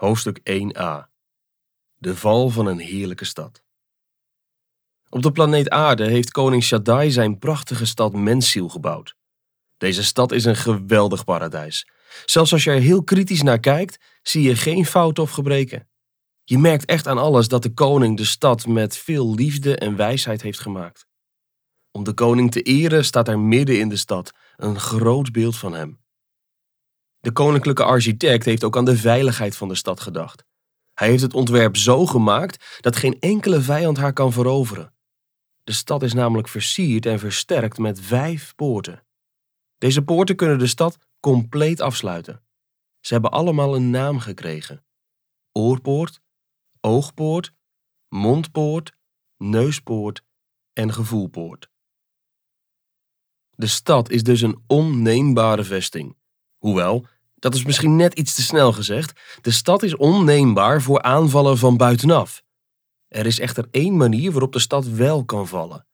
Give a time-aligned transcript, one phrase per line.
[0.00, 1.08] Hoofdstuk 1a
[1.96, 3.64] De val van een heerlijke stad.
[5.08, 9.16] Op de planeet Aarde heeft koning Shaddai zijn prachtige stad Mensiel gebouwd.
[9.76, 11.90] Deze stad is een geweldig paradijs.
[12.24, 15.88] Zelfs als je er heel kritisch naar kijkt, zie je geen fouten of gebreken.
[16.44, 20.42] Je merkt echt aan alles dat de koning de stad met veel liefde en wijsheid
[20.42, 21.06] heeft gemaakt.
[21.90, 25.72] Om de koning te eren staat er midden in de stad een groot beeld van
[25.72, 26.00] hem.
[27.20, 30.44] De koninklijke architect heeft ook aan de veiligheid van de stad gedacht.
[30.94, 34.94] Hij heeft het ontwerp zo gemaakt dat geen enkele vijand haar kan veroveren.
[35.64, 39.04] De stad is namelijk versierd en versterkt met vijf poorten.
[39.78, 42.42] Deze poorten kunnen de stad compleet afsluiten.
[43.00, 44.84] Ze hebben allemaal een naam gekregen:
[45.52, 46.20] oorpoort,
[46.80, 47.52] oogpoort,
[48.08, 48.92] mondpoort,
[49.36, 50.22] neuspoort
[50.72, 51.70] en gevoelpoort.
[53.50, 56.16] De stad is dus een onneembare vesting.
[56.60, 61.58] Hoewel, dat is misschien net iets te snel gezegd, de stad is onneembaar voor aanvallen
[61.58, 62.42] van buitenaf.
[63.08, 65.86] Er is echter één manier waarop de stad wel kan vallen.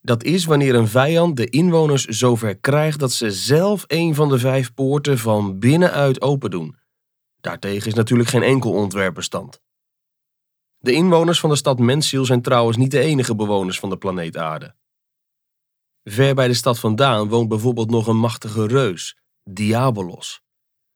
[0.00, 4.38] Dat is wanneer een vijand de inwoners zover krijgt dat ze zelf een van de
[4.38, 6.76] vijf poorten van binnenuit open doen.
[7.40, 9.60] Daartegen is natuurlijk geen enkel ontwerp bestand.
[10.78, 14.36] De inwoners van de stad Mensiel zijn trouwens niet de enige bewoners van de planeet
[14.36, 14.74] Aarde.
[16.04, 20.42] Ver bij de stad vandaan woont bijvoorbeeld nog een machtige reus, Diabolos.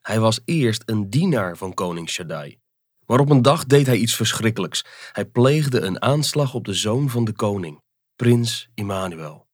[0.01, 2.59] Hij was eerst een dienaar van koning Shaddai.
[3.07, 4.85] Maar op een dag deed hij iets verschrikkelijks.
[5.13, 7.83] Hij pleegde een aanslag op de zoon van de koning,
[8.17, 9.47] prins Immanuel.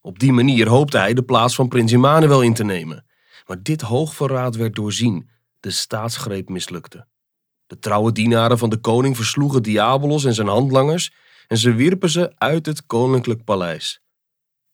[0.00, 3.06] Op die manier hoopte hij de plaats van prins Immanuel in te nemen.
[3.46, 5.30] Maar dit hoogverraad werd doorzien.
[5.60, 7.06] De staatsgreep mislukte.
[7.66, 11.12] De trouwe dienaren van de koning versloegen Diabolos en zijn handlangers
[11.46, 14.00] en ze wierpen ze uit het koninklijk paleis.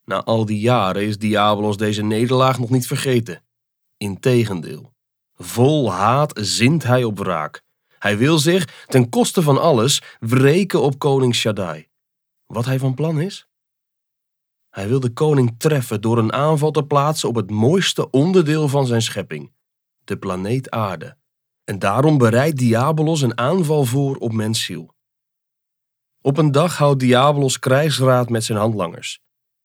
[0.04, 3.42] Na al die jaren is Diabolos deze nederlaag nog niet vergeten.
[3.98, 4.94] Integendeel,
[5.34, 7.62] vol haat zint hij op wraak.
[7.98, 11.88] Hij wil zich, ten koste van alles, wreken op koning Shaddai.
[12.46, 13.48] Wat hij van plan is?
[14.70, 18.86] Hij wil de koning treffen door een aanval te plaatsen op het mooiste onderdeel van
[18.86, 19.52] zijn schepping,
[20.04, 21.16] de planeet Aarde.
[21.64, 24.94] En daarom bereidt Diabolos een aanval voor op mensziel.
[26.20, 29.20] Op een dag houdt Diabolos krijgsraad met zijn handlangers.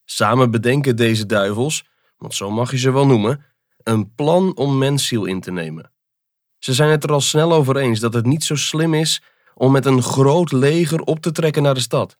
[0.05, 1.85] Samen bedenken deze duivels,
[2.17, 3.45] want zo mag je ze wel noemen,
[3.83, 5.91] een plan om mensziel in te nemen.
[6.59, 9.21] Ze zijn het er al snel over eens dat het niet zo slim is
[9.53, 12.17] om met een groot leger op te trekken naar de stad.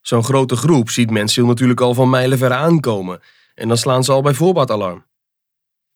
[0.00, 3.20] Zo'n grote groep ziet mensziel natuurlijk al van mijlenver aankomen
[3.54, 5.06] en dan slaan ze al bij voorbaat alarm.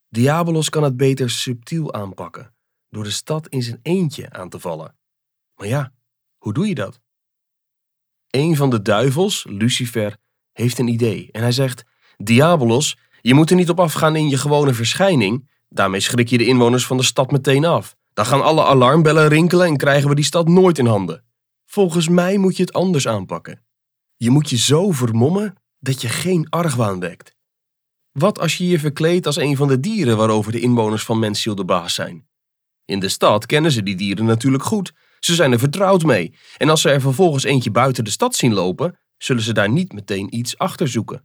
[0.09, 2.55] Diabolos kan het beter subtiel aanpakken,
[2.89, 4.97] door de stad in zijn eentje aan te vallen.
[5.55, 5.93] Maar ja,
[6.39, 7.01] hoe doe je dat?
[8.31, 10.17] Een van de duivels, Lucifer,
[10.53, 11.85] heeft een idee en hij zegt:
[12.17, 15.49] Diabolos, je moet er niet op afgaan in je gewone verschijning.
[15.69, 17.97] Daarmee schrik je de inwoners van de stad meteen af.
[18.15, 21.25] Dan gaan alle alarmbellen rinkelen en krijgen we die stad nooit in handen.
[21.67, 23.63] Volgens mij moet je het anders aanpakken.
[24.17, 27.35] Je moet je zo vermommen dat je geen argwaan wekt.
[28.13, 31.55] Wat als je je verkleedt als een van de dieren waarover de inwoners van Mensiel
[31.55, 32.27] de baas zijn?
[32.85, 34.93] In de stad kennen ze die dieren natuurlijk goed.
[35.21, 36.35] Ze zijn er vertrouwd mee.
[36.57, 39.93] En als ze er vervolgens eentje buiten de stad zien lopen, zullen ze daar niet
[39.93, 41.25] meteen iets achter zoeken.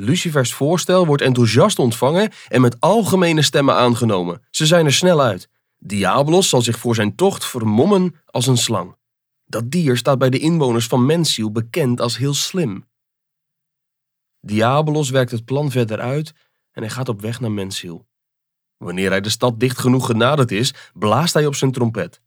[0.00, 4.42] Lucifers voorstel wordt enthousiast ontvangen en met algemene stemmen aangenomen.
[4.50, 5.48] Ze zijn er snel uit.
[5.78, 8.96] Diabolos zal zich voor zijn tocht vermommen als een slang.
[9.44, 12.86] Dat dier staat bij de inwoners van Mensiel bekend als heel slim.
[14.40, 16.32] Diabolos werkt het plan verder uit
[16.72, 18.06] en hij gaat op weg naar Mensiel.
[18.76, 22.20] Wanneer hij de stad dicht genoeg genaderd is, blaast hij op zijn trompet.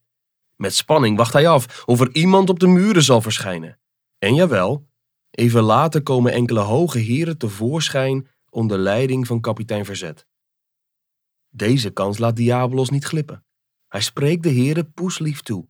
[0.56, 3.80] Met spanning wacht hij af of er iemand op de muren zal verschijnen.
[4.18, 4.90] En jawel,
[5.32, 10.26] even later komen enkele hoge heren tevoorschijn onder leiding van kapitein Verzet.
[11.50, 13.46] Deze kans laat Diabolos niet glippen.
[13.88, 15.68] Hij spreekt de heren poeslief toe.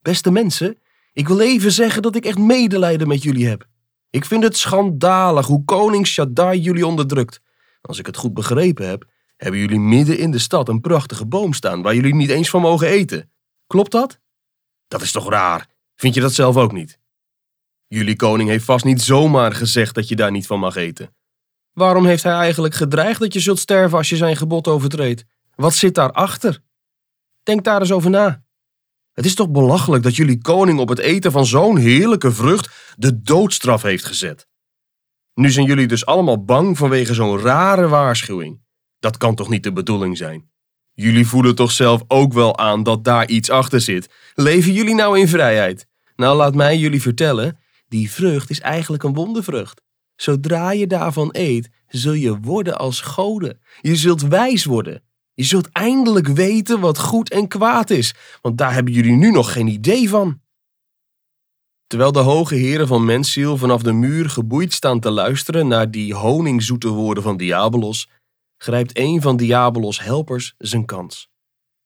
[0.00, 0.78] Beste mensen,
[1.12, 3.68] ik wil even zeggen dat ik echt medelijden met jullie heb.
[4.10, 7.40] Ik vind het schandalig hoe koning Shaddai jullie onderdrukt.
[7.80, 11.52] Als ik het goed begrepen heb, hebben jullie midden in de stad een prachtige boom
[11.52, 13.32] staan waar jullie niet eens van mogen eten.
[13.66, 14.20] Klopt dat?
[14.88, 15.68] Dat is toch raar?
[15.96, 16.99] Vind je dat zelf ook niet?
[17.94, 21.14] Jullie koning heeft vast niet zomaar gezegd dat je daar niet van mag eten.
[21.72, 25.24] Waarom heeft hij eigenlijk gedreigd dat je zult sterven als je zijn gebod overtreedt?
[25.54, 26.60] Wat zit daarachter?
[27.42, 28.42] Denk daar eens over na.
[29.12, 33.22] Het is toch belachelijk dat jullie koning op het eten van zo'n heerlijke vrucht de
[33.22, 34.48] doodstraf heeft gezet.
[35.34, 38.60] Nu zijn jullie dus allemaal bang vanwege zo'n rare waarschuwing.
[38.98, 40.50] Dat kan toch niet de bedoeling zijn?
[40.92, 44.10] Jullie voelen toch zelf ook wel aan dat daar iets achter zit.
[44.34, 45.86] Leven jullie nou in vrijheid?
[46.16, 47.58] Nou, laat mij jullie vertellen,
[47.90, 49.82] die vrucht is eigenlijk een wondervrucht.
[50.16, 53.60] Zodra je daarvan eet, zul je worden als goden.
[53.80, 55.02] Je zult wijs worden.
[55.34, 59.52] Je zult eindelijk weten wat goed en kwaad is, want daar hebben jullie nu nog
[59.52, 60.40] geen idee van.
[61.86, 66.14] Terwijl de hoge heren van Mensiel vanaf de muur geboeid staan te luisteren naar die
[66.14, 68.08] honingzoete woorden van Diabolos,
[68.56, 71.30] grijpt een van Diabolos' helpers zijn kans.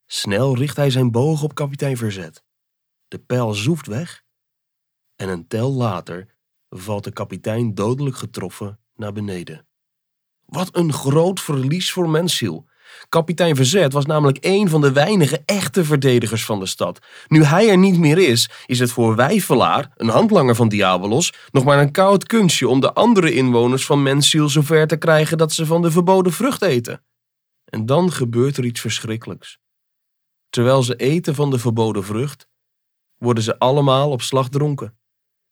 [0.07, 2.43] Snel richt hij zijn boog op kapitein Verzet.
[3.09, 4.24] De pijl zoeft weg
[5.17, 6.27] en een tel later
[6.69, 9.67] valt de kapitein dodelijk getroffen naar beneden.
[10.47, 12.67] Wat een groot verlies voor Mensiel.
[13.09, 16.99] Kapitein Verzet was namelijk een van de weinige echte verdedigers van de stad.
[17.29, 21.65] Nu hij er niet meer is, is het voor Wijfelaar, een handlanger van Diabolos, nog
[21.65, 25.67] maar een koud kunstje om de andere inwoners van Mensiel zover te krijgen dat ze
[25.67, 27.05] van de verboden vrucht eten.
[27.65, 29.59] En dan gebeurt er iets verschrikkelijks.
[30.51, 32.49] Terwijl ze eten van de verboden vrucht,
[33.17, 34.99] worden ze allemaal op slag dronken.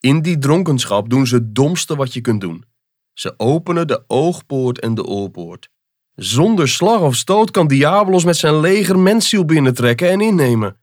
[0.03, 2.65] In die dronkenschap doen ze het domste wat je kunt doen.
[3.13, 5.71] Ze openen de oogpoort en de oorpoort.
[6.15, 10.77] Zonder slag of stoot kan Diabolos met zijn leger Mensiel binnentrekken en innemen.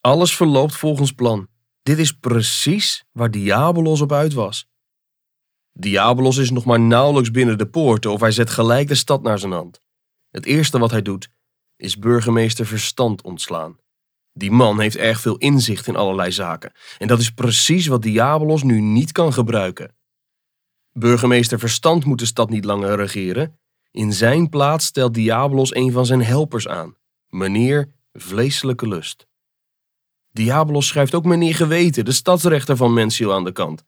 [0.00, 1.48] Alles verloopt volgens plan.
[1.82, 4.68] Dit is precies waar Diabolos op uit was.
[5.72, 9.38] Diabolos is nog maar nauwelijks binnen de poorten of hij zet gelijk de stad naar
[9.38, 9.80] zijn hand.
[10.30, 11.30] Het eerste wat hij doet,
[11.76, 13.78] is burgemeester Verstand ontslaan.
[14.38, 16.72] Die man heeft erg veel inzicht in allerlei zaken.
[16.98, 19.94] En dat is precies wat Diabolos nu niet kan gebruiken.
[20.92, 23.58] Burgemeester Verstand moet de stad niet langer regeren.
[23.90, 26.96] In zijn plaats stelt Diabolos een van zijn helpers aan,
[27.28, 29.26] meneer Vleeselijke Lust.
[30.32, 33.84] Diabolos schrijft ook meneer Geweten, de stadsrechter van Mensiel, aan de kant.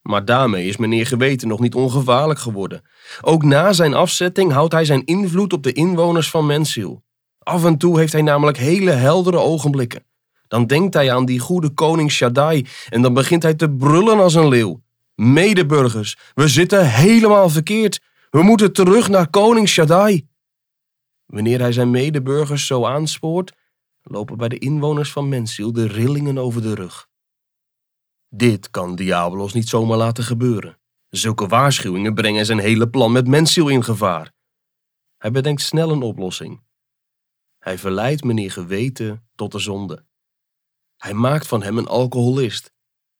[0.00, 2.82] Maar daarmee is meneer Geweten nog niet ongevaarlijk geworden.
[3.20, 7.02] Ook na zijn afzetting houdt hij zijn invloed op de inwoners van Mensiel.
[7.42, 10.04] Af en toe heeft hij namelijk hele heldere ogenblikken.
[10.48, 14.34] Dan denkt hij aan die goede koning Shaddai en dan begint hij te brullen als
[14.34, 14.82] een leeuw.
[15.14, 18.00] Medeburgers, we zitten helemaal verkeerd.
[18.30, 20.28] We moeten terug naar koning Shaddai.
[21.26, 23.52] Wanneer hij zijn medeburgers zo aanspoort,
[24.02, 27.08] lopen bij de inwoners van Mensiel de rillingen over de rug.
[28.28, 30.78] Dit kan Diabolos niet zomaar laten gebeuren.
[31.08, 34.32] Zulke waarschuwingen brengen zijn hele plan met Mensiel in gevaar.
[35.18, 36.60] Hij bedenkt snel een oplossing.
[37.60, 40.04] Hij verleidt meneer Geweten tot de zonde.
[40.96, 42.72] Hij maakt van hem een alcoholist.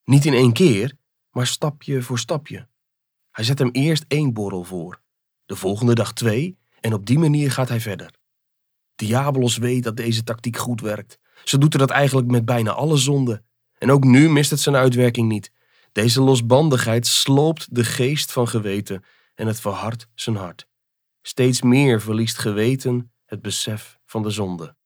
[0.04, 0.96] Niet in één keer,
[1.30, 2.68] maar stapje voor stapje.
[3.30, 5.00] Hij zet hem eerst één borrel voor,
[5.44, 8.14] de volgende dag twee, en op die manier gaat hij verder.
[8.96, 11.18] Diabolos weet dat deze tactiek goed werkt.
[11.44, 13.44] Ze doet er dat eigenlijk met bijna alle zonden.
[13.78, 15.52] En ook nu mist het zijn uitwerking niet.
[15.92, 19.04] Deze losbandigheid sloopt de geest van geweten
[19.34, 20.68] en het verhardt zijn hart.
[21.22, 24.76] Steeds meer verliest geweten het besef van de zonde.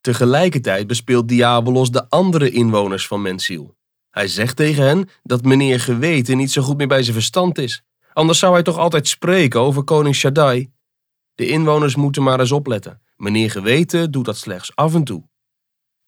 [0.00, 3.76] Tegelijkertijd bespeelt Diabolos de andere inwoners van Mensiel.
[4.10, 7.82] Hij zegt tegen hen dat meneer geweten niet zo goed meer bij zijn verstand is.
[8.12, 10.72] Anders zou hij toch altijd spreken over koning Shaddai.
[11.34, 13.02] De inwoners moeten maar eens opletten.
[13.16, 15.28] Meneer geweten doet dat slechts af en toe.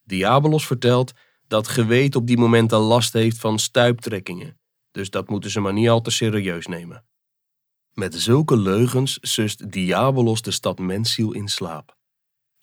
[0.03, 1.13] Diabolos vertelt
[1.47, 4.59] dat geweten op die momenten last heeft van stuiptrekkingen.
[4.91, 7.05] Dus dat moeten ze maar niet al te serieus nemen.
[7.93, 11.98] Met zulke leugens sust Diabolos de stad Mensiel in slaap.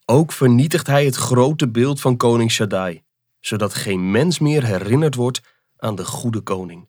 [0.05, 3.03] Ook vernietigt hij het grote beeld van koning Shaddai,
[3.39, 5.41] zodat geen mens meer herinnerd wordt
[5.77, 6.87] aan de goede koning.